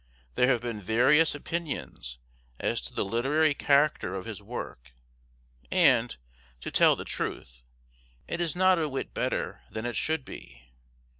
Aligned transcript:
There 0.33 0.47
have 0.47 0.61
been 0.61 0.81
various 0.81 1.35
opinions 1.35 2.17
as 2.59 2.81
to 2.81 2.93
the 2.95 3.05
literary 3.05 3.53
character 3.53 4.15
of 4.15 4.25
his 4.25 4.41
work, 4.41 4.93
and, 5.71 6.17
to 6.61 6.71
tell 6.71 6.95
the 6.95 7.05
truth, 7.05 7.61
it 8.27 8.41
is 8.41 8.55
not 8.55 8.79
a 8.79 8.89
whit 8.89 9.13
better 9.13 9.61
than 9.69 9.85
it 9.85 9.95
should 9.95 10.25
be. 10.25 10.71